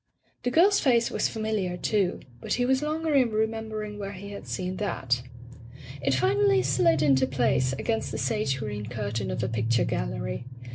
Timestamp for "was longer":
2.65-3.13